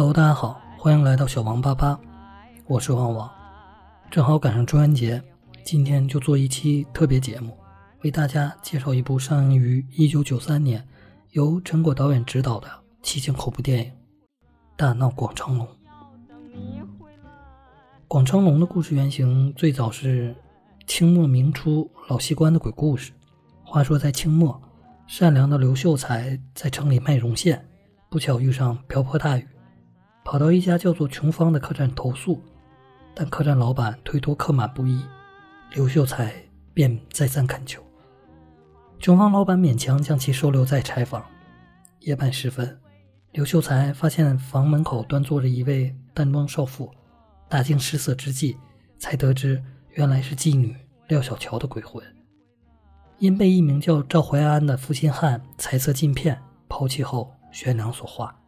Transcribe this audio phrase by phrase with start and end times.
[0.00, 2.00] Hello，大家好，欢迎来到小王八八，
[2.66, 3.30] 我是旺旺。
[4.10, 5.22] 正好赶上中元节，
[5.62, 7.54] 今天就做一期特别节目，
[8.00, 10.88] 为大家介绍一部上映于1993年、
[11.32, 12.66] 由陈果导演执导的
[13.02, 13.84] 奇情恐怖电影
[14.74, 15.66] 《大闹广昌隆》。
[18.08, 20.34] 广昌隆的故事原型最早是
[20.86, 23.12] 清末明初老戏关的鬼故事。
[23.62, 24.58] 话说在清末，
[25.06, 27.62] 善良的刘秀才在城里卖绒线，
[28.08, 29.46] 不巧遇上瓢泼大雨。
[30.30, 32.40] 跑到一家叫做琼芳的客栈投诉，
[33.16, 35.04] 但客栈老板推脱客满不一，
[35.74, 36.32] 刘秀才
[36.72, 37.82] 便再三恳求。
[39.00, 41.20] 琼芳老板勉强将其收留在柴房。
[42.02, 42.78] 夜半时分，
[43.32, 46.94] 刘秀才发现房门口端坐着一位淡妆少妇，
[47.48, 48.56] 大惊失色之际，
[49.00, 49.60] 才得知
[49.94, 50.76] 原来是妓女
[51.08, 52.00] 廖小乔的鬼魂。
[53.18, 58.39] 因被一名叫赵怀安的负心汉财色尽骗，抛弃后悬梁所化。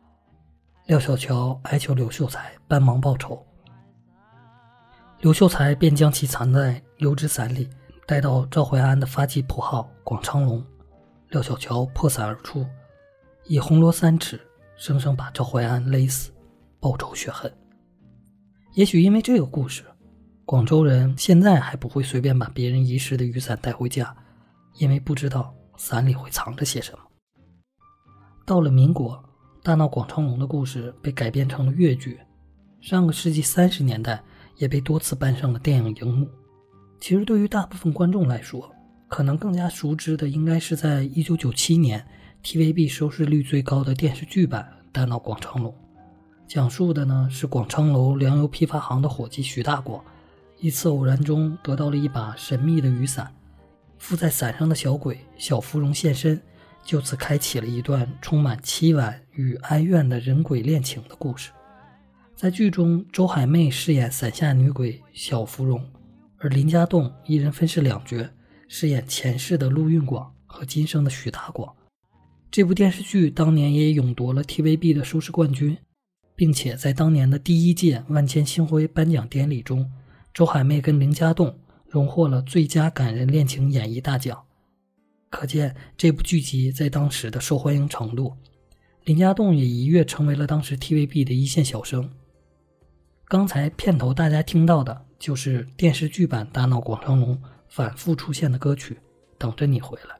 [0.86, 3.40] 廖小乔哀求刘秀才帮忙报仇，
[5.20, 7.70] 刘秀才便将其藏在油纸伞里，
[8.04, 10.62] 带到赵怀安的发迹铺号广昌隆。
[11.28, 12.66] 廖小乔破伞而出，
[13.44, 14.40] 以红罗三尺，
[14.76, 16.32] 生生把赵怀安勒死，
[16.80, 17.50] 报仇雪恨。
[18.74, 19.84] 也许因为这个故事，
[20.44, 24.14] 广州人现在还不会随便把别人遗失的雨伞带回家，
[24.78, 27.04] 因为不知道伞里会藏着些什么。
[28.44, 29.24] 到了民国。
[29.64, 32.18] 大闹广昌隆的故事被改编成了粤剧，
[32.80, 34.20] 上个世纪三十年代
[34.56, 36.28] 也被多次搬上了电影荧幕。
[36.98, 38.68] 其实，对于大部分观众来说，
[39.06, 42.04] 可能更加熟知的应该是在一九九七年
[42.42, 45.72] TVB 收视率最高的电视剧版《大闹广昌隆》，
[46.48, 50.02] 讲述的呢是广昌楼粮油批发行的伙计徐大广，
[50.58, 53.32] 一次偶然中得到了一把神秘的雨伞，
[53.96, 56.42] 附在伞上的小鬼小芙蓉现身。
[56.84, 61.50] 就此开启了一段充满凄婉与哀怨的人鬼恋情的故事。
[62.34, 65.88] 在剧中，周海媚饰演伞下女鬼小芙蓉，
[66.38, 68.28] 而林家栋一人分饰两角，
[68.66, 71.72] 饰演前世的陆运广和今生的徐大广。
[72.50, 75.78] 这部电视剧当年也勇夺了 TVB 的收视冠军，
[76.34, 79.90] 并且在当年的第一届万千星辉颁奖典礼中，
[80.34, 84.42] 周海媚跟林家栋荣获了最佳感人恋情演绎大奖。
[85.32, 88.36] 可见这部剧集在当时的受欢迎程度，
[89.04, 92.12] 林家栋也一跃成为了当时 TVB 的一线小生。
[93.24, 97.34] 刚才片头大家听到的就是电视剧版《大闹广昌隆》
[97.66, 98.94] 反复出现的歌曲
[99.38, 100.14] 《等着你回来》，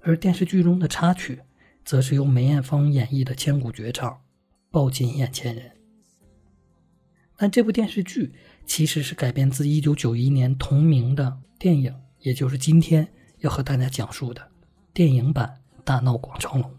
[0.00, 1.40] 而电视剧中的插曲，
[1.84, 4.10] 则是由梅艳芳演绎的千古绝唱
[4.70, 5.66] 《抱紧眼前人》。
[7.36, 8.32] 但这部电视剧
[8.64, 13.06] 其实是改编自1991年同名的电影，也就是今天。
[13.44, 14.40] 要和大家讲述的
[14.94, 16.70] 电影版《大闹广昌隆》，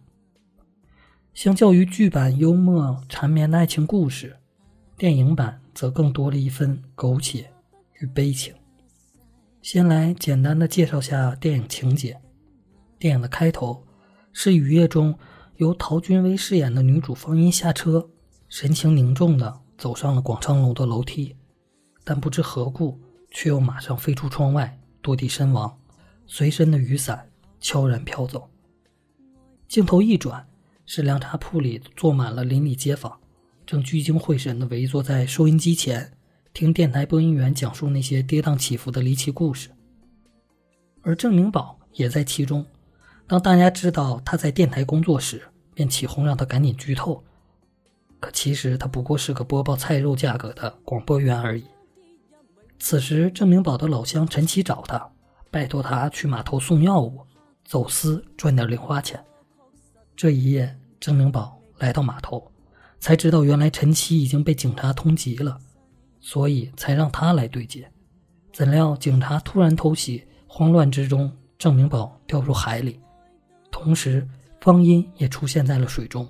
[1.36, 4.36] 相较于剧版幽默缠绵的爱情故事，
[4.98, 7.52] 电影版则更多了一份苟且
[8.00, 8.52] 与悲情。
[9.62, 12.20] 先来简单的介绍下电影情节。
[12.98, 13.84] 电影的开头
[14.34, 15.16] 是雨夜中
[15.58, 18.10] 由陶君薇饰演的女主方音下车，
[18.50, 21.36] 神情凝重的走上了广昌隆的楼梯，
[22.04, 23.00] 但不知何故，
[23.30, 25.78] 却又马上飞出窗外，落地身亡。
[26.26, 28.50] 随身的雨伞悄然飘走。
[29.68, 30.48] 镜头一转，
[30.86, 33.20] 是凉茶铺里坐满了邻里街坊，
[33.66, 36.14] 正聚精会神地围坐在收音机前，
[36.54, 39.70] 听电台播音员讲述那些跌宕起伏的离奇故事。
[41.02, 42.66] 而郑明宝也在其中。
[43.28, 45.42] 当大家知道他在电台工作时，
[45.74, 47.24] 便起哄让他赶紧剧透。
[48.20, 51.66] 可其实他不过是个播报菜肉价格的广播员而已。
[52.80, 55.12] 此时，郑明宝的老乡陈奇找他。
[55.56, 57.22] 拜托他去码头送药物，
[57.64, 59.24] 走私赚点零花钱。
[60.14, 62.52] 这一夜，郑明宝来到码头，
[63.00, 65.58] 才知道原来陈七已经被警察通缉了，
[66.20, 67.90] 所以才让他来对接。
[68.52, 73.00] 怎料警察突然偷袭，慌乱之中，郑明宝掉入海里，
[73.72, 74.28] 同时
[74.60, 76.28] 方音也出现在了水中，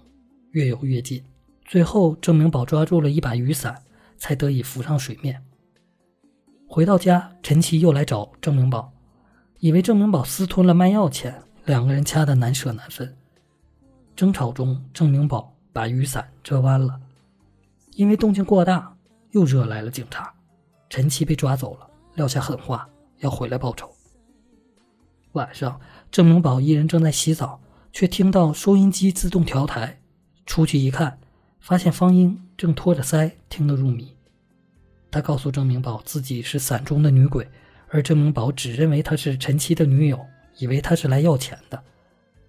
[0.51, 1.23] 越游越近。
[1.65, 3.75] 最后，郑明宝抓住了一把雨伞，
[4.19, 5.43] 才得以浮上水面。
[6.67, 8.91] 回到家，陈七又来找郑明宝。
[9.65, 13.17] 以为郑明宝私吞了卖药钱，两个人掐得难舍难分。
[14.15, 17.01] 争吵中，郑明宝把雨伞折弯了，
[17.93, 18.95] 因为动静过大，
[19.31, 20.31] 又惹来了警察。
[20.87, 22.87] 陈七被抓走了，撂下狠话
[23.21, 23.91] 要回来报仇。
[25.31, 25.81] 晚上，
[26.11, 27.59] 郑明宝一人正在洗澡，
[27.91, 29.99] 却听到收音机自动调台，
[30.45, 31.17] 出去一看，
[31.59, 34.15] 发现方英正托着腮听得入迷。
[35.09, 37.49] 他告诉郑明宝自己是伞中的女鬼。
[37.89, 40.19] 而郑明宝只认为她是陈七的女友，
[40.57, 41.81] 以为她是来要钱的。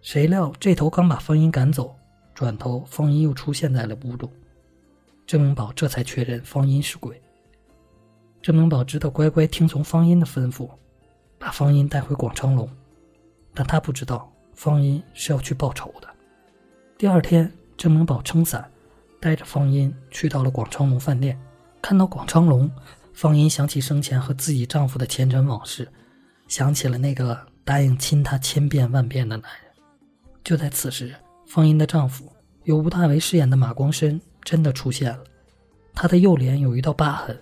[0.00, 1.94] 谁料这头刚把方音赶走，
[2.34, 4.30] 转头方音又出现在了屋中。
[5.26, 7.20] 郑明宝这才确认方音是鬼。
[8.40, 10.70] 郑明宝只得乖乖听从方音的吩咐，
[11.38, 12.68] 把方音带回广昌隆。
[13.52, 16.08] 但他不知道方音是要去报仇的。
[16.96, 18.70] 第二天，郑明宝撑伞，
[19.20, 21.36] 带着方音去到了广昌隆饭店。
[21.82, 22.70] 看到广昌隆，
[23.16, 25.88] 方音想起生前和自己丈夫的前尘往事，
[26.48, 27.34] 想起了那个
[27.64, 29.72] 答应亲她千遍万遍的男人。
[30.44, 31.14] 就在此时，
[31.46, 32.30] 方音的丈夫
[32.64, 35.24] 由吴大维饰演的马光申真的出现了。
[35.94, 37.34] 他的右脸有一道疤痕，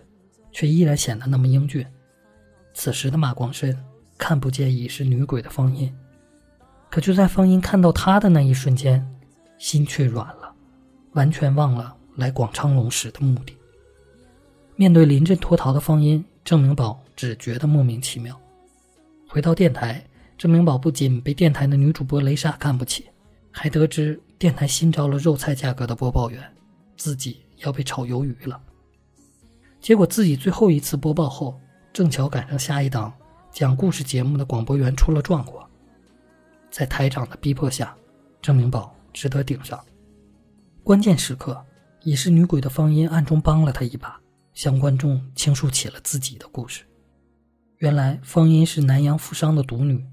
[0.53, 1.85] 却依然显得那么英俊。
[2.73, 3.77] 此时的马光申
[4.17, 5.93] 看不见已是女鬼的方音，
[6.89, 9.05] 可就在方音看到他的那一瞬间，
[9.59, 10.55] 心却软了，
[11.15, 13.57] 完全忘了来广昌隆时的目的。
[14.77, 18.39] 面对临阵脱逃的方音，郑明宝只觉得莫名其妙。
[19.29, 20.05] 回到电台。
[20.37, 23.07] 郑明宝不仅被电台的女主播雷莎看不起，
[23.53, 26.43] 还得知电台新招了肉菜价格的播报员，
[26.97, 28.61] 自己要被炒鱿鱼了。
[29.81, 31.59] 结果自己最后一次播报后，
[31.93, 33.13] 正巧赶上下一档
[33.53, 35.65] 讲故事节目的广播员出了状况，
[36.69, 37.97] 在台长的逼迫下，
[38.43, 39.81] 郑明宝只得顶上。
[40.83, 41.65] 关键时刻，
[42.03, 44.21] 已是女鬼的方音暗中帮了他一把，
[44.55, 46.85] 向观众倾诉起了自己的故事。
[47.79, 50.07] 原来方音是南洋富商的独女。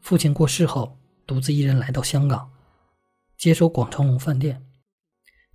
[0.00, 2.50] 父亲过世后，独自一人来到香港，
[3.38, 4.62] 接手广昌隆饭店。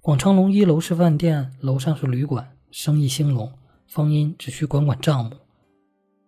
[0.01, 3.53] 广昌隆一楼是饭店，楼上是旅馆，生意兴隆。
[3.87, 5.35] 方音只需管管账目。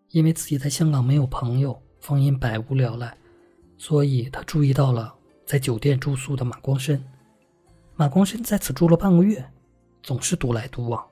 [0.10, 3.18] 因为自己在香港没有朋友，方音百无聊赖，
[3.78, 5.16] 所以他注意到了
[5.46, 7.04] 在酒店住宿的马光申。
[7.96, 9.44] 马光申在此住了半个月，
[10.04, 11.04] 总是独来独往。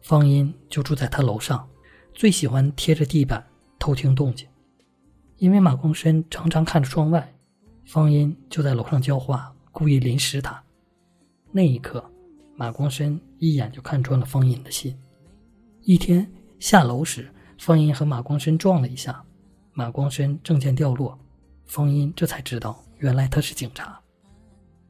[0.00, 1.68] 方音就住在他楼上，
[2.14, 3.46] 最喜欢贴着地板
[3.78, 4.48] 偷听动静。
[5.36, 7.32] 因为马光申常常看着窗外，
[7.84, 10.62] 方音就在楼上教话，故意淋湿他。
[11.52, 12.04] 那一刻，
[12.56, 14.96] 马光申一眼就看穿了方音的心。
[15.82, 19.24] 一天下楼时，方音和马光申撞了一下，
[19.72, 21.18] 马光申证件掉落，
[21.66, 24.00] 方音这才知道原来他是警察。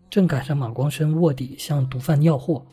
[0.08, 2.64] 正赶上马光申卧底向毒贩要货，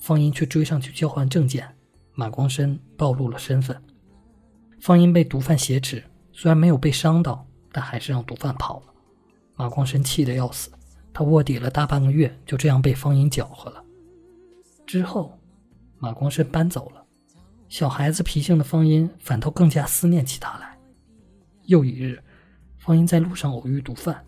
[0.00, 1.76] 方音却追上去交换证件，
[2.14, 3.80] 马光申暴露了身份，
[4.80, 6.02] 方音被毒贩挟持。
[6.32, 8.86] 虽然没有被伤到，但还是让毒贩跑了。
[9.56, 10.70] 马光申气得要死，
[11.12, 13.84] 他卧底了大半个月，就这样被方英搅和了。
[14.86, 15.38] 之后，
[15.98, 17.04] 马光申搬走了，
[17.68, 20.78] 小孩子脾性的方英反倒更加思念起他来。
[21.66, 22.22] 又一日，
[22.78, 24.24] 方英在路上偶遇毒贩，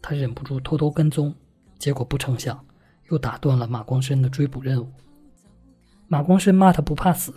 [0.00, 1.34] 他忍不住偷偷跟踪，
[1.78, 2.64] 结果不成想
[3.10, 4.92] 又打断了马光申的追捕任务。
[6.08, 7.34] 马光申骂他不怕死，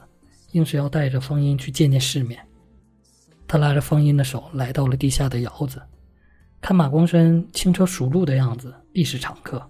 [0.51, 2.39] 硬是要带着方音去见见世面。
[3.48, 5.81] 他拉着方音的手来到了地下的窑子，
[6.62, 9.68] 看马光申轻车熟路的样子，必是常客。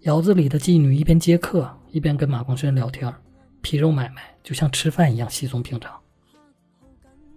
[0.00, 3.12] 窑子里的妓女一边接客，一边跟马光申聊天，
[3.60, 5.92] 皮肉买卖就像吃饭一样稀松平常。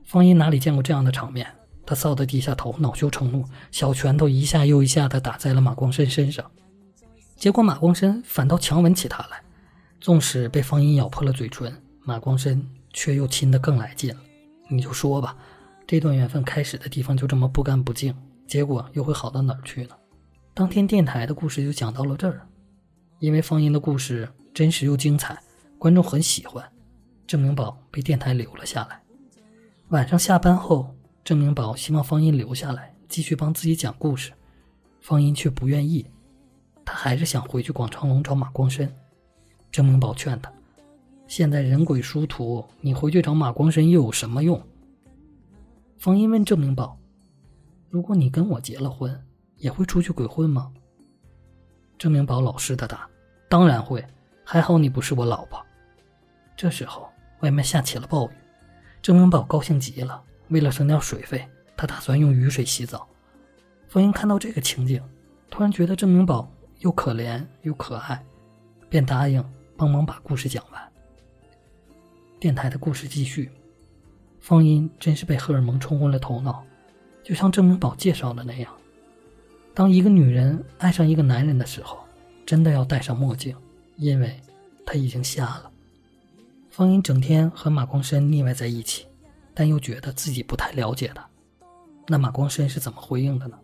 [0.03, 1.45] 方音哪里见过这样的场面，
[1.85, 6.49] 他臊得低下头，恼羞成怒，小拳头一下又一下地打在了马光申身上。
[7.35, 9.43] 结果马光申反倒强吻起他来，
[10.05, 14.21] 纵使被方音咬破了嘴唇，马光申却又亲得更来劲了。
[14.69, 15.35] 你就说吧。
[15.87, 19.95] 这段缘分开始的地方就这么不干不净，结果又会好到哪儿去呢？
[20.53, 22.47] 当天电台的故事就讲到了这儿，
[23.17, 25.35] 因为方音的故事真实又精彩，
[25.79, 26.63] 观众很喜欢，
[27.25, 29.01] 郑明宝被电台留了下来。
[29.87, 34.31] 晚上下班后，郑明宝希望方音留下来继续帮自己讲故事，
[35.01, 36.05] 方音却不愿意，
[36.85, 38.95] 他还是想回去广昌隆找马光申。
[39.75, 40.49] 郑明宝劝他
[41.27, 44.65] ：“现在人鬼殊途，你回去找马光申又有什么用？”
[45.99, 46.97] 方英问郑明宝
[47.91, 49.21] ：“如果你跟我结了婚，
[49.57, 50.71] 也会出去鬼混吗？”
[51.99, 53.05] 郑明宝老实的答
[53.51, 54.01] ：“当然会，
[54.45, 55.61] 还好你不是我老婆。”
[56.55, 57.09] 这时候，
[57.41, 58.33] 外面下起了暴雨，
[59.01, 60.23] 郑明宝高兴极了。
[60.47, 63.05] 为了省点水费，他打算用雨水洗澡。
[63.89, 65.03] 方英看到这个情景，
[65.49, 68.25] 突然觉得郑明宝又可怜又可爱，
[68.87, 69.43] 便答应
[69.77, 70.91] 帮忙把故事讲完。
[72.39, 73.51] 电台的故事继续。
[74.39, 76.63] 方音真是被荷尔蒙冲昏了头脑，
[77.23, 78.71] 就像郑明宝介绍的那样，
[79.73, 81.97] 当一个女人爱上一个男人的时候，
[82.45, 83.57] 真的要戴上墨镜，
[83.95, 84.39] 因为
[84.85, 85.71] 他已经瞎了。
[86.69, 89.07] 方音整天和马光申腻歪在一起，
[89.55, 91.27] 但又觉得自己不太了解他。
[92.07, 93.57] 那马光申是怎么回应的呢？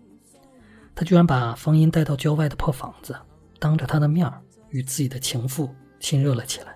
[0.96, 3.16] 他居然把方音带到郊外的破房子，
[3.60, 4.28] 当着他的面
[4.72, 5.70] 与自己的情妇
[6.02, 6.76] 亲热了起来。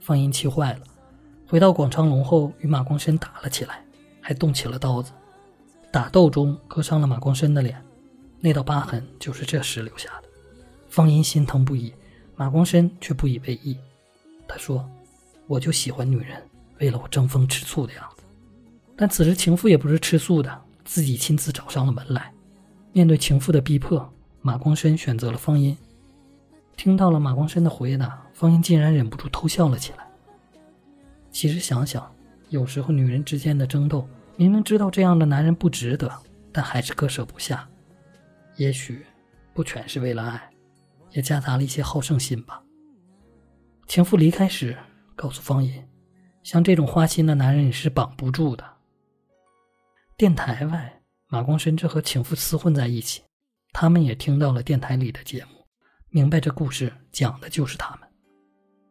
[0.00, 0.80] 方音气坏了。
[1.48, 3.84] 回到广昌隆后，与马光申打了起来，
[4.20, 5.10] 还动起了刀子。
[5.90, 7.84] 打斗中割伤了马光申的脸，
[8.38, 10.28] 那道疤痕就是这时留下的。
[10.88, 11.92] 方音心疼不已，
[12.36, 13.76] 马光申却不以为意。
[14.46, 14.88] 他说
[15.48, 16.40] ：“我就喜欢女人
[16.78, 18.22] 为了我争风吃醋的样子。”
[18.96, 22.32] 但此时情妇也不是吃素的，自己亲自找上了门来。
[22.92, 24.08] 面对情妇的逼迫，
[24.40, 25.76] 马光申选择了方音。
[26.80, 30.10] 听到了马光申的回答，方音竟然忍不住偷笑了起来。
[31.30, 32.10] 其实想想，
[32.48, 36.10] 有时候女人之间的争斗，明明知道这样的男人不值得，
[36.50, 37.68] 但还是割舍不下。
[38.56, 39.04] 也许，
[39.52, 40.50] 不全是为了爱，
[41.10, 42.62] 也夹杂了一些好胜心吧。
[43.86, 44.74] 情妇离开时，
[45.14, 45.86] 告诉方音，
[46.42, 48.64] 像这种花心的男人你是绑不住的。
[50.16, 53.20] 电台外，马光甚至和情妇厮混在一起，
[53.70, 55.59] 他们也听到了电台里的节目，
[56.10, 58.08] 明白这故事讲的就是他们。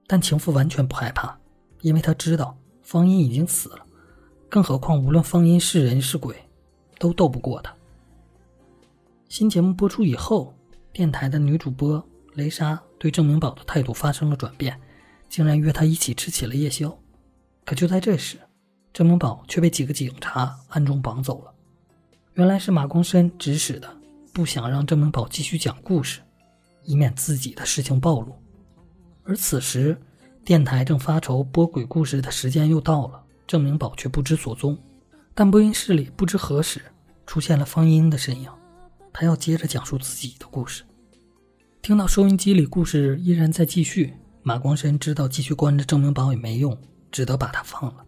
[0.07, 1.37] 但情妇完全不害怕。
[1.81, 3.85] 因为她知道方音已经死了，
[4.49, 6.35] 更何况无论方音是人是鬼，
[6.97, 7.73] 都斗不过他。
[9.29, 10.53] 新节目播出以后，
[10.91, 14.77] 电台的女主播雷莎对郑明宝的态度发生了转变，
[15.29, 16.93] 竟然约他一起吃起了夜宵。
[17.63, 18.37] 可就在这时，
[18.91, 21.53] 郑明宝却被几个警察暗中绑走了。
[22.33, 23.89] 原来是马光申指使的，
[24.33, 26.19] 不想让郑明宝继续讲故事，
[26.89, 28.33] 以免自己的事情暴露。
[29.23, 29.97] 而此时。
[30.45, 34.75] 电台正发愁播鬼故事的时间又到了，郑明宝却不知所踪。
[35.35, 36.81] 但播音室里不知何时
[37.27, 38.49] 出现了方音的身影，
[39.13, 40.83] 他要接着讲述自己的故事。
[41.83, 46.75] 听到收音机里故事依然在继续，马光申知道继续关着郑明宝也没用，
[47.11, 48.03] 只得把他放了。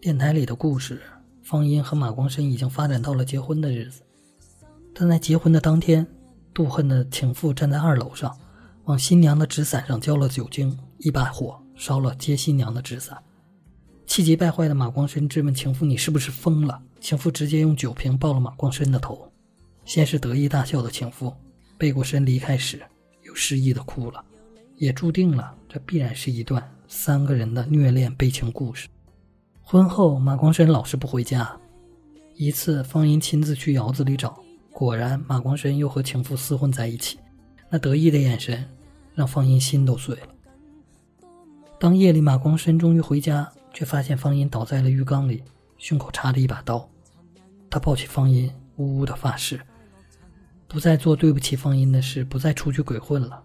[0.00, 1.00] 电台里的故事，
[1.44, 4.02] 方音和马光申已经发展到了结婚的日子。
[4.92, 6.04] 但在结婚的当天，
[6.54, 8.36] 妒恨的情妇站在二楼上，
[8.84, 10.78] 往新娘的纸伞上浇了酒精。
[10.98, 13.20] 一把火烧了接新娘的纸伞，
[14.06, 19.28] 气急败坏的马光申质问情妇：“你是不是疯了？”情妇直接用酒瓶爆了马光申的头。
[19.84, 21.34] 先是得意大笑的情妇，
[21.76, 22.80] 背过身离开时
[23.24, 24.24] 又失意的哭了，
[24.76, 28.86] 也注定了这必然是一段三个人的虐恋悲情故事。
[29.60, 31.58] 婚后，马光申老是不回家。
[32.36, 34.38] 一次，方音亲自去窑子里找，
[34.72, 37.18] 果然马光申又和情妇厮混在一起，
[37.68, 38.68] 那得意的眼神
[39.14, 40.28] 让方音心都碎了。
[41.78, 45.42] 当夜里马光申终于回家，却发现方音倒在了浴缸里，
[45.78, 46.88] 胸口插着一把刀。
[47.68, 49.60] 他抱起方音，呜呜的发誓，
[50.68, 53.42] 不再做对不起方音的事，不再出去鬼混了。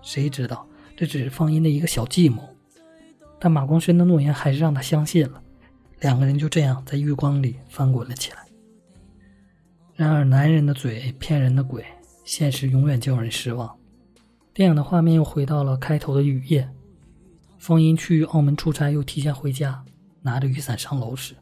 [0.00, 0.66] 谁知道
[0.96, 2.42] 这只是方音的一个小计谋，
[3.38, 5.42] 但马光申的诺言还是让他相信了。
[6.00, 8.41] 两个人就这样在浴缸里翻滚了起来。
[9.94, 11.84] 然而，男人的嘴骗人的鬼，
[12.24, 13.78] 现实永远叫人失望。
[14.54, 16.68] 电影的画面又回到了开头的雨夜。
[17.58, 19.84] 方音去澳门出差，又提前回家，
[20.22, 21.34] 拿着雨伞上楼时，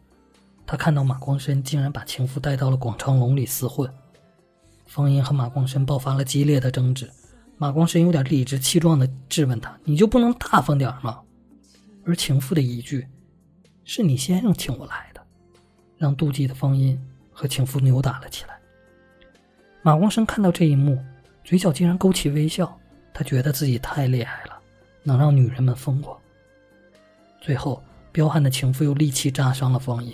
[0.67, 3.91] 他看到马光申竟然把情妇带到了广昌隆里厮混。
[4.85, 7.09] 方音和马光申爆发了激烈的争执，
[7.57, 11.21] 马光申有点理直气壮地质问他：“你就不能大方点吗？”
[12.05, 13.07] 而情妇的一句
[13.85, 15.25] ：“是你先生请我来的”，
[15.97, 17.01] 让妒忌的方音
[17.41, 18.61] 和情妇扭打了起来。
[19.81, 21.03] 马光生看到这一幕，
[21.43, 22.79] 嘴角竟然勾起微笑，
[23.15, 24.61] 他觉得自己太厉害了。
[25.03, 26.15] 能让女人们疯狂。
[27.41, 27.83] 最后，
[28.13, 30.13] 彪悍的情妇用利器扎伤了方音，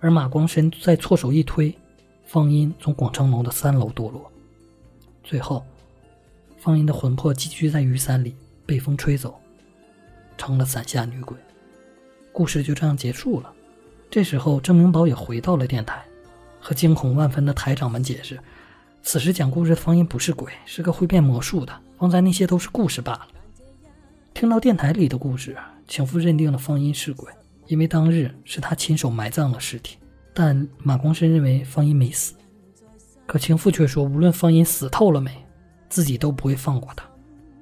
[0.00, 1.72] 而马光生再错手一推，
[2.24, 4.28] 方音从广昌楼的三楼堕落。
[5.22, 5.64] 最后，
[6.58, 8.34] 方音的魂魄寄居在雨伞里，
[8.66, 9.40] 被风吹走，
[10.36, 11.38] 成了伞下女鬼。
[12.32, 13.52] 故事就这样结束了。
[14.10, 16.04] 这时候，郑明宝也回到了电台，
[16.64, 18.40] 和惊恐万分的台长们解释，
[19.02, 21.78] 此时讲故事的方音不是鬼，是个会变魔术的。
[21.98, 23.28] 方才那些都是故事罢了。
[24.32, 25.54] 听到电台里的故事，
[25.86, 27.30] 情妇认定了方音是鬼，
[27.66, 29.98] 因为当日是他亲手埋葬了尸体。
[30.32, 32.32] 但马光申认为方音没死，
[33.26, 35.44] 可情妇却说，无论方音死透了没，
[35.90, 37.04] 自己都不会放过他，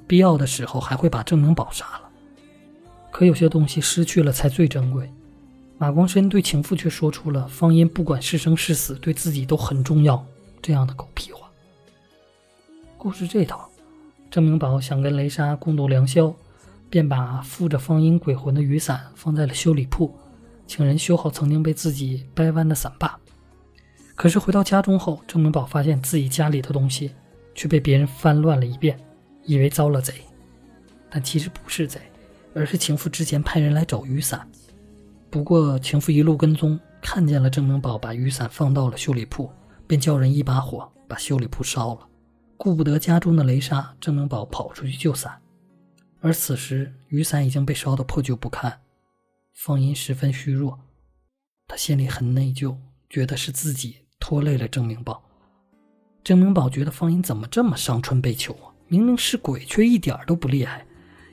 [0.07, 2.09] 必要的时候还会把郑明宝杀了。
[3.11, 5.13] 可有些东西失去了才最珍贵。
[5.83, 10.25] 马光申对情妇却说出了方音不管是生是死，对自己都很重要
[10.63, 11.51] 这样的狗屁话。
[12.97, 13.59] 故事这头，
[14.31, 16.33] 郑明宝想跟雷莎共度良宵。
[16.89, 20.15] 便把附着方音鬼魂的雨伞放在了修理铺，
[20.69, 23.19] 请人修好曾经被自己掰弯的伞把。
[24.15, 27.11] 可是回到家中后，郑明宝发现自己家里的东西
[27.57, 28.97] 却被别人翻乱了一遍，
[29.45, 30.15] 以为遭了贼，
[31.11, 32.01] 但其实不是贼，
[32.55, 34.49] 而是情妇之前派人来找雨伞。
[35.33, 39.51] 不过情妇一路跟踪，看见了郑明宝把雨伞放到了修理铺，
[39.87, 42.07] 便叫人一把火把修理铺烧了。
[42.59, 45.41] 顾不得家中的雷莎，郑明宝跑出去救伞。
[46.21, 48.81] 而此时，雨伞已经被烧得破旧不堪，
[49.55, 50.79] 方音十分虚弱，
[51.67, 52.77] 他心里很内疚，
[53.09, 55.23] 觉得是自己拖累了郑明宝。
[56.23, 58.69] 郑明宝觉得方音怎么这么伤春悲秋啊？
[58.87, 60.87] 明明是鬼，却一点都不厉害，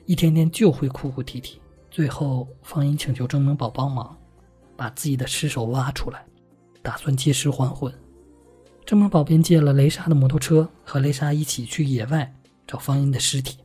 [0.06, 1.59] 一天天就会哭哭啼啼。
[1.90, 4.16] 最后，方音请求郑明宝帮忙，
[4.76, 6.24] 把自己的尸首挖出来，
[6.82, 7.92] 打算借尸还魂。
[8.86, 12.32] 郑明宝便借了雷莎的摩托车，和雷莎一起去野外
[12.66, 13.58] 找方音的尸体。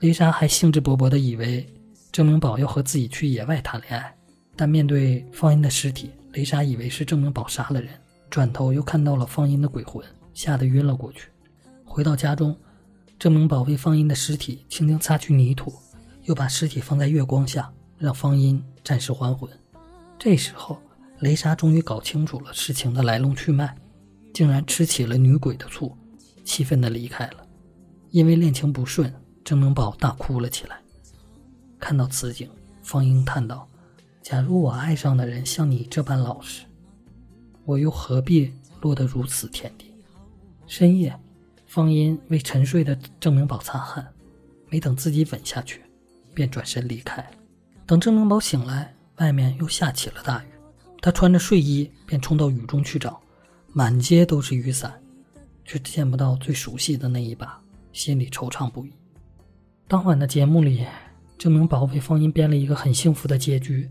[0.00, 1.66] 雷莎还兴致勃勃地以为
[2.10, 4.14] 郑明宝要和自己去野外谈恋爱，
[4.54, 7.90] 但面对方音的尸体，雷莎以为是郑明宝杀了人，
[8.28, 11.28] 转头又看到了方音的鬼魂，吓得晕了过去。
[11.84, 12.54] 回到家中，
[13.18, 15.72] 郑明宝为方音的尸体轻轻擦去泥土，
[16.24, 19.50] 又把尸体放在月光下，让方音暂时还魂。
[20.18, 20.80] 这时候，
[21.20, 23.76] 雷莎终于搞清楚了事情的来龙去脉，
[24.32, 25.96] 竟然吃起了女鬼的醋，
[26.44, 27.46] 气愤地离开了。
[28.10, 29.12] 因为恋情不顺。
[29.44, 30.78] 郑明宝大哭了起来。
[31.80, 32.48] 看到此景，
[32.80, 33.68] 方英叹道
[34.22, 36.64] ：“假如我爱上的人像你这般老实，
[37.64, 39.92] 我又何必落得如此田地？”
[40.68, 41.18] 深夜，
[41.66, 44.06] 方英为沉睡的郑明宝擦汗，
[44.68, 45.82] 没等自己吻下去，
[46.34, 47.24] 便转身离开。
[47.86, 50.46] 等郑明宝醒来，外面又下起了大雨，
[51.00, 53.20] 他穿着睡衣便冲到雨中去找，
[53.72, 55.00] 满街都是雨伞，
[55.64, 57.60] 却见不到最熟悉的那一把，
[57.92, 58.92] 心里惆怅不已。
[59.88, 60.86] 当晚的节目里，
[61.36, 63.90] 郑明宝为方音编了一个很幸福的结局，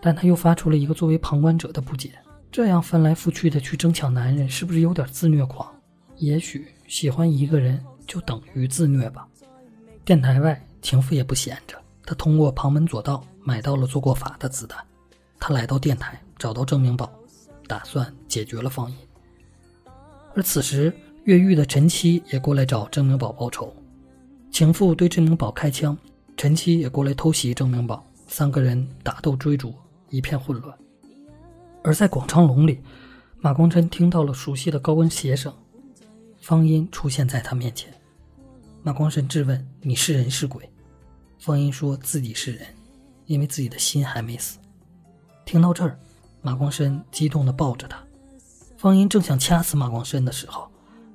[0.00, 2.12] 但他又发出了一个作为旁观者的不解：
[2.50, 5.72] 这样翻来覆去的去争抢男人，是不是有点自虐狂？
[6.16, 9.28] 也许喜欢一个人就等于自虐吧。
[10.04, 14.78] 电台外，情妇也不闲着，他通过旁门左道买到了做过法的子弹。
[15.38, 17.12] 他来到电台，找到郑明宝，
[17.66, 18.96] 打算解决了方音。
[20.34, 20.92] 而此时，
[21.24, 23.74] 越狱的陈七也过来找郑明宝报仇。
[24.50, 25.96] 情妇对郑明宝开枪，
[26.36, 29.74] 陈七也过来偷袭郑明宝，三个人打斗追逐，
[30.10, 30.76] 一片混乱。
[31.82, 32.80] 而在广昌隆里，
[33.38, 35.52] 马光琛听到了熟悉的高跟鞋声，
[36.40, 37.92] 方音出现在他面前。
[38.86, 40.70] 马光琛质问：“你是人是鬼？”
[41.40, 42.64] 方音说自己是人，
[43.24, 44.60] 因为自己的心还没死。
[45.44, 45.98] 听到这儿，
[46.40, 47.98] 马光琛激动地抱着他。
[48.78, 50.70] 方音正想掐死马光琛的时候，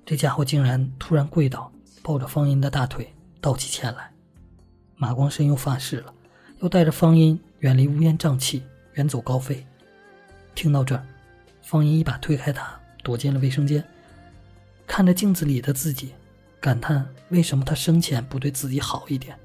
[0.05, 1.71] 这家伙竟然突然跪倒，
[2.03, 3.10] 抱着方音的大腿。
[3.39, 4.12] 道起歉来，
[4.97, 6.13] 马光生又发誓了，
[6.60, 8.63] 要带着方音远离乌烟瘴气，
[8.95, 9.65] 远走高飞。
[10.53, 11.07] 听到这儿，
[11.62, 13.81] 方音一把推开他，躲进了卫生间，
[14.86, 16.12] 看着镜子里的自己，
[16.62, 19.36] 感叹为什么他生前不对自己好一点，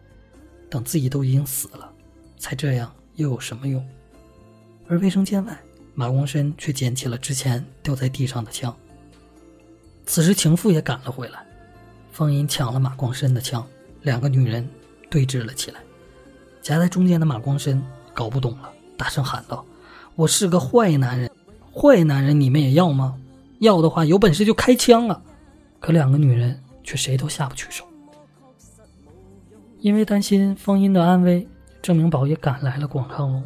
[0.68, 1.90] 等自己都已经死了，
[2.38, 3.82] 才这样又有什么用？
[4.86, 5.58] 而卫生间外，
[5.94, 8.76] 马光生却捡起了之前掉在地上的枪。
[10.04, 11.42] 此时情妇也赶了回来，
[12.12, 13.66] 方音抢了马光生的枪。
[14.02, 14.68] 两个女人
[15.08, 15.80] 对峙了起来，
[16.60, 19.64] 夹在中间的马光深搞不懂了，大声喊道
[20.14, 21.30] ：“我是个坏男人，
[21.74, 23.18] 坏男人你们也要吗？
[23.60, 25.22] 要的话，有本事就开枪啊！”
[25.80, 27.84] 可两个女人却谁都下不去手。
[29.80, 31.46] 因为担心方音的安危，
[31.82, 33.44] 郑明宝也赶来了广昌隆，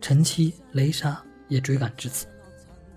[0.00, 2.26] 陈七、雷莎也追赶至此。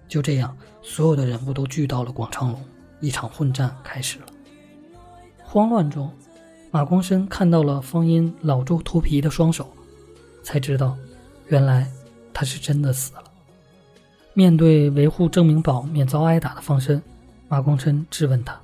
[0.08, 2.64] 就这样，所有的人物都聚到了广昌隆，
[3.02, 4.26] 一场混战开始了。
[5.44, 6.10] 慌乱中。
[6.72, 9.68] 马光生看到了方音老皱脱皮的双手，
[10.44, 10.96] 才知道，
[11.48, 11.92] 原来
[12.32, 13.24] 他是真的死了。
[14.36, 17.02] 面对维护郑明宝免遭挨打的方申，
[17.48, 18.56] 马光琛质问他：“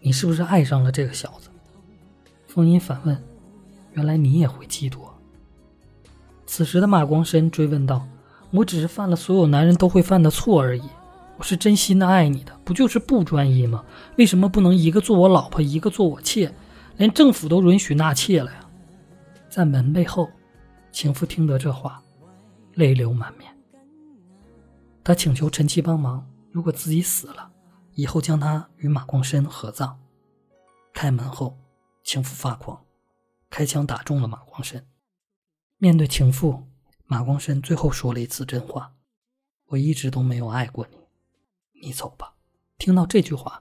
[0.00, 1.48] 你是不是爱上了这个小子？”
[2.46, 3.22] 风音反问
[3.92, 4.98] ：“原来你也会嫉妒？”
[6.46, 8.06] 此时的马光深追问道
[8.50, 10.82] ：“我只是犯了所有男人都会犯的错而已，
[11.36, 13.84] 我是真心的爱你的，不就是不专一吗？
[14.16, 16.52] 为什么不能一个做我老婆，一个做我妾？”
[16.96, 18.58] 连政府都允许纳妾了呀！
[19.48, 20.28] 在门背后，
[20.90, 22.02] 情妇听得这话，
[22.74, 23.48] 泪流满面。
[25.04, 27.48] 他请求陈七帮忙，如果自己死了，
[27.98, 29.98] 以后将他与马光深合葬。
[30.94, 31.58] 开门后，
[32.04, 32.86] 情妇发狂，
[33.50, 34.86] 开枪打中了马光深。
[35.78, 36.62] 面对情妇，
[37.06, 38.94] 马光深最后说了一次真话
[39.70, 42.34] ：“我一直都没有爱过你，你走吧。”
[42.78, 43.60] 听到这句话，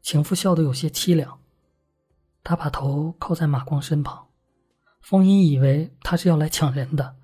[0.00, 1.40] 情妇笑得有些凄凉。
[2.44, 4.28] 他把头靠在马光身旁，
[5.00, 7.16] 风音以为他是要来抢人的，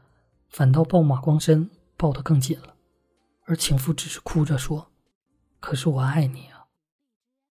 [0.48, 2.74] 反倒抱马光身抱得更紧了，
[3.44, 4.89] 而情妇只是哭着说
[5.60, 6.66] ：“可是我爱你啊！”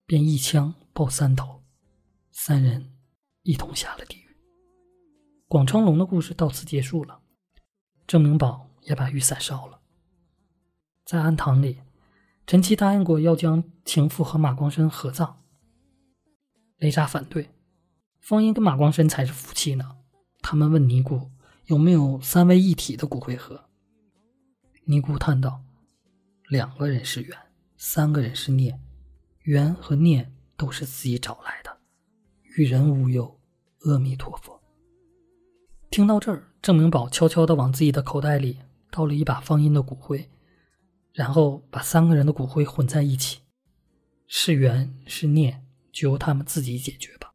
[0.06, 1.64] 便一枪爆三头，
[2.32, 2.94] 三人
[3.44, 4.36] 一同下了地狱。
[5.48, 7.22] 广昌隆的故事到此结束了，
[8.08, 9.82] 郑明宝也把雨伞烧了。
[11.06, 11.82] 在安堂里，
[12.46, 15.38] 陈七答应过要将情妇和马光生合葬，
[16.78, 17.50] 雷莎反对。
[18.20, 19.98] 方英跟马光生才是夫妻呢。
[20.42, 21.32] 他们问尼姑
[21.66, 23.70] 有没有三位一体的骨灰盒。
[24.86, 25.64] 尼姑叹道
[26.50, 27.38] ：“两个人是缘，
[27.82, 28.78] 三个人是孽，
[29.44, 31.78] 缘和孽都是自己找来的，
[32.58, 33.40] 与人无尤。
[33.86, 34.62] 阿弥陀佛。
[35.90, 38.60] 听到这儿，郑明宝悄悄地往自己的口袋里
[38.92, 40.30] 倒了一把方音的骨灰，
[41.14, 43.40] 然后把三个人的骨灰混在一起。
[44.28, 45.64] 是缘是孽，
[45.94, 47.34] 就由他们自己解决吧。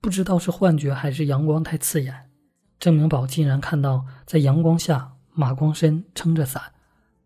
[0.00, 2.30] 不知道是幻觉还是阳光太刺眼，
[2.78, 6.72] 郑明宝竟然看到在阳光下，马光申撑着伞，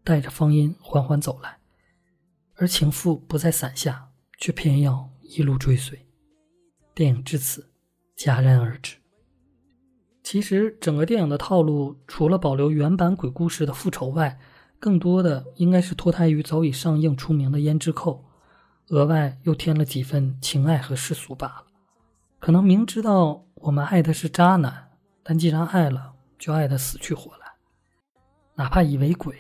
[0.03, 1.61] 带着方音缓缓走来，
[2.57, 6.07] 而情妇不在伞下，却偏要一路追随。
[6.95, 7.71] 电影至此
[8.17, 8.97] 戛然而止。
[10.23, 14.39] 其实，整个电影的套路除了保留原版鬼故事的复仇外，
[14.79, 18.25] 更多的应该是脱胎于早已上映出名的《胭脂扣》。
[18.95, 21.67] 额外又添了几分情爱和世俗罢了。
[22.39, 24.91] 可能明知道我们爱的是渣男，
[25.23, 27.47] 但既然爱了，就爱得死去活来，
[28.55, 29.35] 哪怕以为鬼，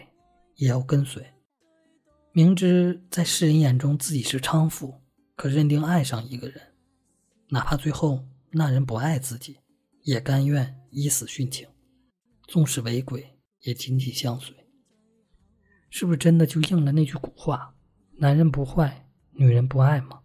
[0.56, 1.33] 也要跟随。
[2.36, 5.00] 明知在世人眼中自己是娼妇，
[5.36, 6.60] 可认定爱上一个人，
[7.50, 9.58] 哪怕最后那人不爱自己，
[10.02, 11.68] 也甘愿以死殉情，
[12.48, 14.52] 纵使为鬼，也紧紧相随。
[15.90, 17.76] 是不是真的就应了那句古话：
[18.16, 19.08] 男人不坏？
[19.34, 20.22] 女人不爱吗？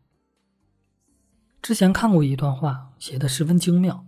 [1.62, 4.04] 之前看过一段话，写的十分精妙。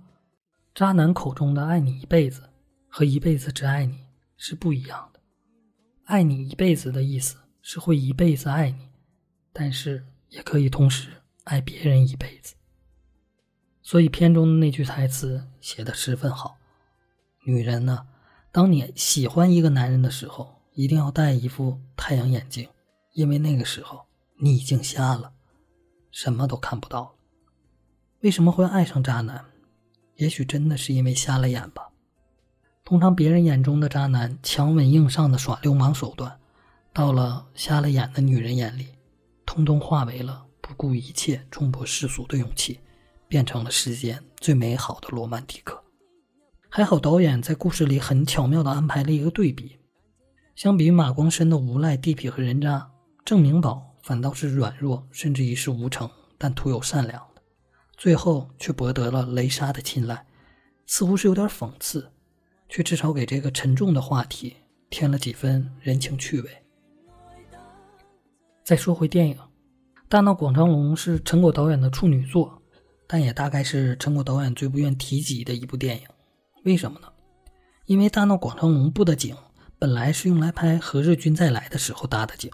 [0.74, 2.50] 渣男口中的“爱你一辈子”
[2.90, 4.06] 和“一辈子只爱你”
[4.38, 5.20] 是不一样的。
[6.06, 8.90] 爱你一辈子的意思是会一辈子爱你，
[9.52, 11.10] 但是也可以同时
[11.46, 12.56] 爱别人一辈子。
[13.82, 16.58] 所以片中的那句台词写的十分好
[17.46, 18.08] ：“女人呢，
[18.52, 22.70] 当你喜欢一个男人的时候，一定要戴一副太阳眼镜，
[23.14, 24.06] 因为那个时候。”
[24.44, 25.32] 你已经瞎了，
[26.10, 27.12] 什么都看不到了。
[28.22, 29.46] 为什么会爱上渣男？
[30.16, 31.92] 也许真的是因为瞎了眼吧。
[32.84, 36.40] 通常别人眼中的渣男强吻硬上的耍流氓手段，
[36.94, 38.88] 到了瞎了眼的女人眼里，
[39.46, 42.80] 通通化为了不顾一切冲破世俗的勇气，
[43.28, 45.82] 变成了世间最美好的罗曼蒂克。
[46.70, 49.78] 还好导演在故事里很巧妙地安排了一个对比，
[50.56, 52.92] 相比马光申的无赖、地痞和人渣，
[53.24, 53.88] 郑明宝。
[54.04, 57.42] 反倒是软弱，甚至一事无成，但徒有善良的，
[57.96, 60.26] 最后却博得了雷莎的青睐，
[60.88, 62.12] 似乎是有点讽刺，
[62.68, 64.58] 却至少给这个沉重的话题
[64.90, 66.61] 添了几分人情趣味。
[68.72, 69.36] 再说回电影，
[70.08, 72.62] 《大闹广昌隆》是陈果导演的处女作，
[73.06, 76.04] 但也大概是陈果导演最不愿提及的一部电影。
[76.64, 77.10] 为什么呢？
[77.86, 79.36] 因为《大闹广昌隆》布的景
[79.78, 82.50] 本来是用来拍《何日君再来》的时候搭的景。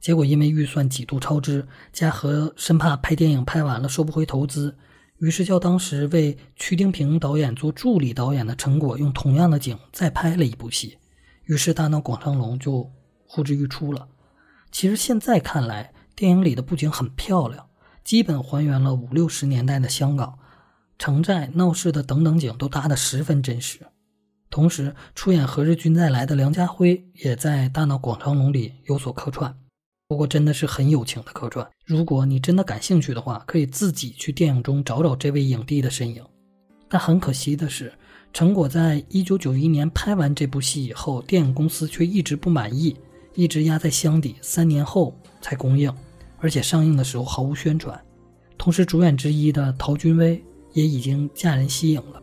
[0.00, 4.76] 结果因为预算几度超支，嘉禾生怕拍电影拍完了收不回投资，
[5.18, 10.98] 于是叫当时为曲丁平导演做助理导演的陈果用同样的景再拍了一部戏，
[11.44, 12.90] 于是《大闹广昌隆》就
[13.28, 14.08] 呼之欲出了。
[14.70, 17.66] 其实现在看来，电影里的布景很漂亮，
[18.04, 20.38] 基本还原了五六十年代的香港，
[20.98, 23.80] 城寨、闹市的等等景都搭得十分真实。
[24.48, 29.54] 同时，出演《何日君再来》的梁家辉也在《大闹广昌隆》里有所客串。
[30.08, 31.68] 不过真的是很有情的客串。
[31.84, 36.24] 如果你真的感兴趣的话，可以自己去电影中找找这位影帝的身影。
[36.88, 37.92] 但很可惜的是，
[38.32, 42.96] 陈果在一九九一年拍完这部戏以后，电影公司却一直不满意，
[43.36, 45.94] 一直压在箱底，三年后才公映，
[46.38, 47.96] 而且上映的时候毫无宣传。
[48.58, 52.20] 同时，主演之一的陶君威也已经嫁人息影了。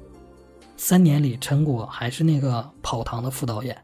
[0.76, 3.78] 三年里，陈果还是那个跑堂的副导演。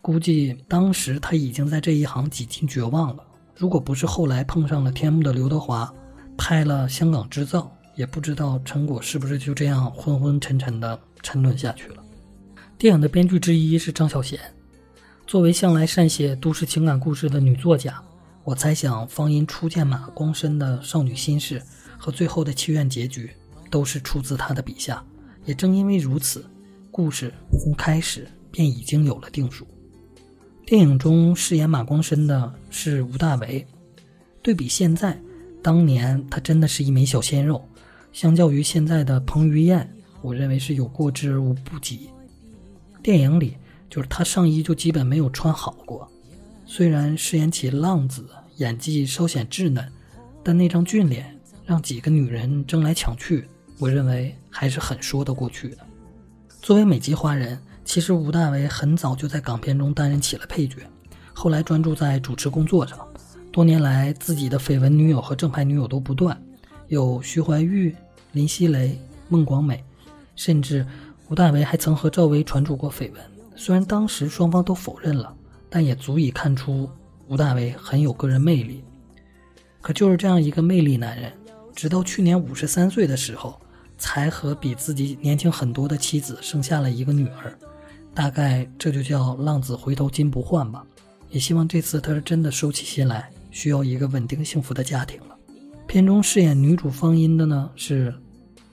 [0.00, 3.22] 估计当时他已经在这一行几近绝望了。
[3.54, 5.92] 如果不是后来碰上了天幕的刘德华，
[6.36, 12.02] 拍了《香港制造》，也不知道陈果是不是就这样昏昏沉沉的沉沦下去了。
[12.78, 14.38] 电影的编剧之一是张小娴，
[15.28, 18.02] 作为向来善写都市情感故事的女作家，
[18.44, 21.62] 我猜想方音初见马光申的少女心事
[21.98, 23.30] 和最后的祈愿结局，
[23.68, 25.04] 都是出自她的笔下。
[25.44, 26.46] 也正因为如此，
[26.90, 27.30] 故事
[27.62, 29.66] 从开始便已经有了定数。
[30.64, 33.66] 电影中饰演马光申的是吴大维，
[34.40, 35.20] 对比现在，
[35.62, 37.62] 当年他真的是一枚小鲜肉，
[38.14, 39.86] 相较于现在的彭于晏，
[40.22, 42.08] 我认为是有过之而无不及。
[43.02, 43.58] 电影里
[43.88, 46.10] 就是他上衣就基本没有穿好过，
[46.66, 49.86] 虽然饰演起浪子，演技稍显稚嫩，
[50.42, 53.48] 但那张俊脸让几个女人争来抢去，
[53.78, 55.78] 我认为还是很说得过去的。
[56.60, 57.58] 作为美籍华人。
[57.88, 60.82] 其实吴大维很早就在港片中担任起了配角，
[61.32, 62.98] 后来专注在主持工作上。
[63.50, 66.38] 多年来，自己的绯闻女友和正牌女友都不断，
[66.88, 67.96] 有徐怀钰、
[68.32, 69.82] 林熙蕾、孟广美，
[70.36, 70.86] 甚至
[71.30, 73.22] 吴大维还曾和赵薇传出过绯闻。
[73.58, 75.34] 虽然当时双方都否认了，
[75.68, 76.88] 但也足以看出
[77.26, 78.84] 吴大维很有个人魅力。
[79.80, 81.32] 可就是这样一个魅力男人，
[81.74, 83.60] 直到去年五十三岁的时候，
[83.98, 87.52] 才和比自己年轻很多的妻子生下了一个女儿。
[88.14, 90.86] 大概这就叫浪子回头金不换吧。
[91.28, 95.36] 也希望这次他是真的收起心来，需要一个稳定幸福的家庭了。
[95.88, 98.14] 片中饰演女主方音的呢是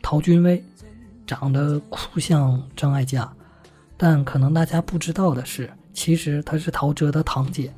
[0.02, 0.64] 陶君威，
[1.26, 3.32] 长得酷像张艾嘉，
[3.98, 7.72] 但可能大家不知道的是，其实她是陶喆的堂姐。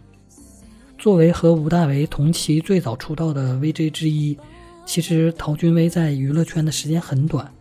[0.97, 4.37] 作为和吴大维同期最早出道的 VJ 之一，
[4.85, 7.51] 其实陶君威在娱乐圈的时间很短。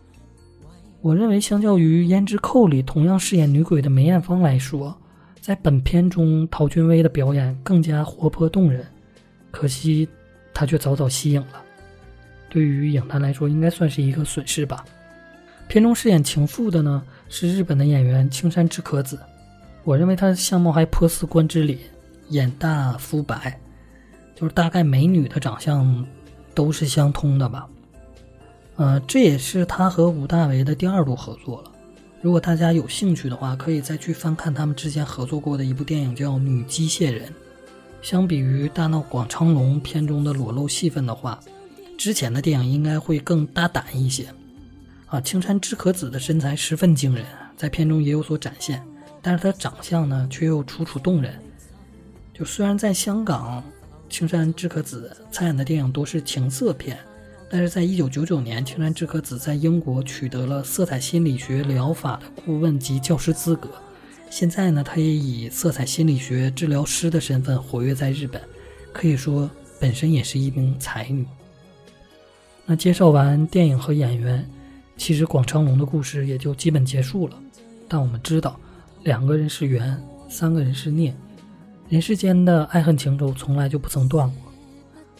[1.01, 4.99] 我认为，相较于《胭脂扣》里同样饰演女鬼的梅艳芳来说，
[5.39, 8.83] 在本片中，陶君威的表演更加活泼动人，
[9.51, 10.09] 可惜
[10.51, 11.63] 她却早早息影了。
[12.49, 14.83] 对于影坛来说，应该算是一个损失吧。
[15.67, 19.19] 片中饰演情妇的呢是日本的演员青山智可子，
[19.83, 21.77] 我认为她相貌还颇似关之琳，
[22.29, 23.59] 眼大肤白，
[24.35, 26.05] 就是大概美女的长相
[26.53, 27.67] 都是相通的吧。
[28.75, 31.71] 呃，这也是她和吴大维的第二度合作了。
[32.21, 37.29] 如果大家有兴趣的话，可以再去翻看他们之前合作过的一部电影，叫《女机械人》。
[38.01, 41.39] 相比于《大闹广昌隆》片中的裸露戏份的话，
[41.97, 44.25] 之前的电影应该会更大胆一些。
[45.07, 48.83] 啊，青山智可子的身材十分惊人，在片中也有所展现，
[49.21, 51.33] 但是她长相呢却又楚楚动人。
[52.33, 53.63] 就虽然在香港，
[54.09, 56.97] 青山智可子参演的电影都是情色片。
[57.49, 63.69] 但是在一九九九年，青山智可子在英国取得了色彩心理学疗法的顾问及教师资格。
[64.29, 68.41] 现在呢，她也以色彩心理学治疗师的身份活跃在日本，
[68.91, 71.25] 可以说本身也是一名才女。
[72.65, 74.45] 那介绍完电影和演员，
[74.97, 77.39] 其实广昌隆的故事也就基本结束了。
[77.87, 78.59] 但我们知道，
[79.03, 81.15] 两个人是缘，三个人是孽，
[81.87, 84.51] 人世间的爱恨情仇从来就不曾断过。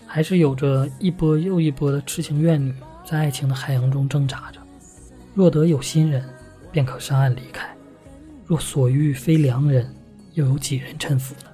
[0.05, 2.73] 还是有着一波又一波的痴情怨女
[3.05, 4.59] 在爱情的海洋中挣扎着。
[5.33, 6.27] 若得有心人，
[6.71, 7.67] 便可上岸离开；
[8.45, 9.93] 若所遇非良人，
[10.33, 11.51] 又有几人搀扶呢？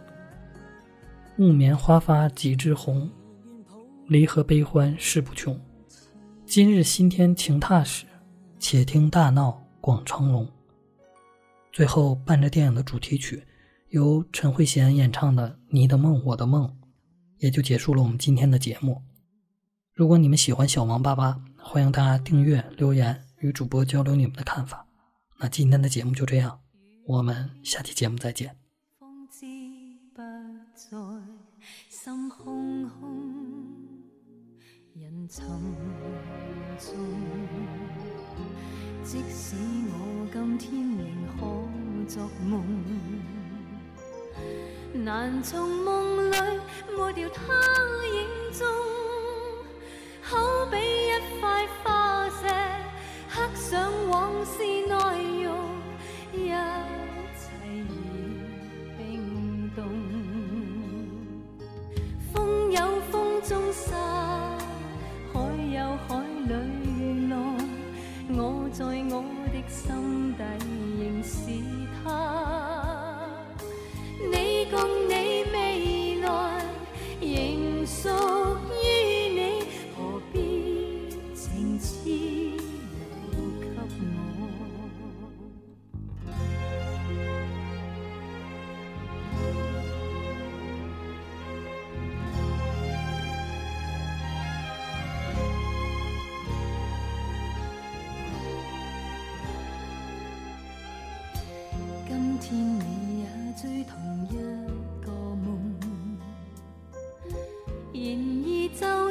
[1.35, 3.09] 木棉花发几枝红，
[4.07, 5.59] 离合悲欢事不穷。
[6.45, 8.05] 今日新天情踏实，
[8.65, 10.49] 且听大闹广昌隆。
[11.73, 13.45] 最后伴着电影的主题曲，
[13.89, 16.65] 由陈慧娴演唱的《你的梦我的梦》。
[17.39, 19.01] 也就结束了我们今天的节目。
[19.93, 24.87] 如果你们喜欢小王八八，欢迎大家订阅、留言与主播交流你们的看法。
[25.39, 26.61] 那今天的节目就这样，
[27.05, 28.55] 我们下期节目再见。
[39.03, 39.55] 即使
[39.91, 41.05] 我今天仍
[41.37, 41.41] 可
[42.07, 42.63] 作梦。
[44.93, 46.35] 难从梦里
[46.95, 47.41] 抹掉他
[48.07, 48.65] 影踪，
[50.21, 52.47] 好比一块花石
[53.29, 54.63] 刻上往事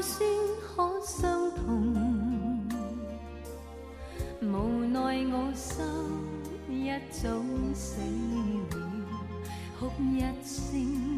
[0.02, 0.28] 算
[0.60, 1.94] 可相同，
[4.42, 5.84] 无奈我心
[6.68, 7.28] 一早
[7.72, 8.00] 死
[8.72, 8.76] 了，
[9.78, 11.11] 哭一声